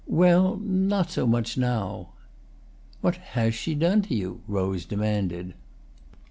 "Well, 0.07 0.57
not 0.57 1.11
so 1.11 1.27
much 1.27 1.59
now." 1.59 2.13
"What 3.01 3.17
has 3.37 3.53
she 3.53 3.75
done 3.75 4.01
to 4.01 4.15
you?" 4.15 4.41
Rose 4.47 4.83
demanded. 4.83 5.53